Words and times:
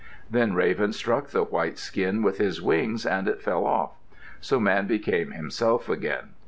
Then 0.31 0.55
Raven 0.55 0.93
struck 0.93 1.27
the 1.27 1.43
white 1.43 1.77
skin 1.77 2.23
with 2.23 2.39
his 2.39 2.59
wings 2.59 3.05
and 3.05 3.27
it 3.27 3.39
fell 3.39 3.67
off. 3.67 3.99
So 4.39 4.59
Man 4.59 4.87
became 4.87 5.29
himself 5.29 5.89
again. 5.89 6.29